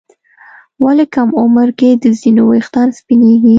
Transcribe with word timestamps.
ولې 0.83 1.05
کم 1.13 1.29
عمر 1.41 1.67
کې 1.79 1.89
د 2.03 2.05
ځینو 2.19 2.43
ويښتان 2.47 2.87
سپینېږي؟ 2.97 3.49